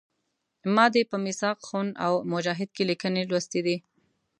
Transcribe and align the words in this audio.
ما 0.75 0.85
دې 0.93 1.01
په 1.11 1.17
میثاق 1.23 1.57
خون 1.67 1.87
او 2.05 2.13
مجاهد 2.33 2.69
کې 2.75 2.83
لیکنې 2.89 3.21
لوستي 3.29 3.61
دي. 3.67 3.77